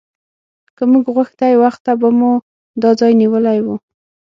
[0.75, 2.33] که موږ غوښتی وخته به مو
[2.81, 3.67] دا ځای نیولی و.